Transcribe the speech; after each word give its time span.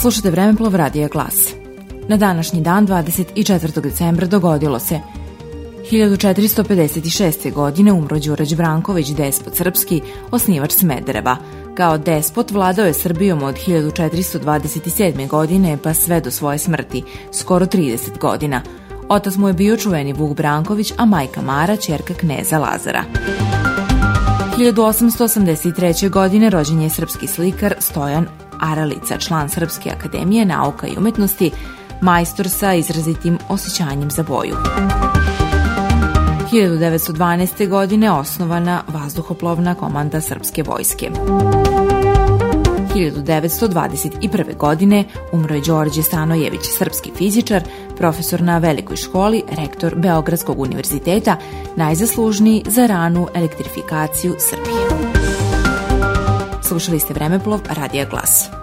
Slušate 0.00 0.30
Vremeplov 0.30 0.74
Radija 0.74 1.08
Glas. 1.08 1.48
Na 2.08 2.16
današnji 2.16 2.60
dan, 2.60 2.86
24. 2.86 3.80
decembra, 3.80 4.26
dogodilo 4.26 4.78
se 4.78 5.00
1456. 5.90 7.52
godine 7.52 7.92
umro 7.92 8.18
Đurađ 8.18 8.54
Branković, 8.54 9.08
despot 9.08 9.56
srpski, 9.56 10.00
osnivač 10.30 10.72
Smedereva. 10.72 11.36
Kao 11.74 11.98
despot 11.98 12.50
vladao 12.50 12.86
je 12.86 12.94
Srbijom 12.94 13.42
od 13.42 13.54
1427. 13.66 15.28
godine 15.28 15.78
pa 15.82 15.94
sve 15.94 16.20
do 16.20 16.30
svoje 16.30 16.58
smrti, 16.58 17.02
skoro 17.32 17.66
30 17.66 18.18
godina. 18.18 18.62
Otac 19.08 19.36
mu 19.36 19.48
je 19.48 19.54
bio 19.54 19.76
čuveni 19.76 20.12
Vuk 20.12 20.36
Branković, 20.36 20.92
a 20.96 21.04
majka 21.04 21.42
Mara, 21.42 21.76
čerka 21.76 22.14
kneza 22.14 22.58
Lazara. 22.58 23.04
1883. 24.58 26.10
godine 26.10 26.50
rođen 26.50 26.80
je 26.80 26.90
srpski 26.90 27.26
slikar 27.26 27.74
Stojan 27.78 28.49
Aralica, 28.60 29.18
član 29.18 29.48
Srpske 29.48 29.90
akademije 29.90 30.44
nauka 30.44 30.86
i 30.86 30.96
umetnosti, 30.98 31.50
majstor 32.00 32.48
sa 32.48 32.74
izrazitim 32.74 33.38
osjećanjem 33.48 34.10
za 34.10 34.22
boju. 34.22 34.56
1912. 36.52 37.68
godine 37.68 38.10
osnovana 38.10 38.82
vazduhoplovna 38.88 39.74
komanda 39.74 40.20
Srpske 40.20 40.62
vojske. 40.62 41.10
1921. 42.94 44.56
godine 44.56 45.04
umro 45.32 45.54
je 45.54 45.60
Đorđe 45.60 46.02
Stanojević, 46.02 46.60
srpski 46.78 47.10
fizičar, 47.16 47.62
profesor 47.96 48.42
na 48.42 48.58
velikoj 48.58 48.96
školi, 48.96 49.42
rektor 49.50 49.94
Beogradskog 49.96 50.60
univerziteta, 50.60 51.36
najzaslužniji 51.76 52.64
za 52.66 52.86
ranu 52.86 53.28
elektrifikaciju 53.34 54.34
Srbije. 54.38 54.89
Slušali 56.70 57.02
ste 57.02 57.14
Vremeplov 57.18 57.66
Radija 57.66 58.06
Glas. 58.06 58.59